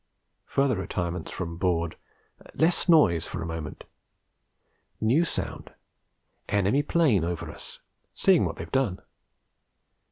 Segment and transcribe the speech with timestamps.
[0.47, 1.95] Further retirements from board;
[2.55, 3.83] less noise for moment.
[4.99, 5.75] New sound:
[6.49, 7.81] enemy 'plane over us,
[8.15, 8.99] seeing what they've done.